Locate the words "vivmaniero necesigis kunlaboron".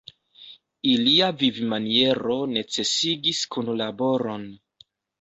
1.41-4.53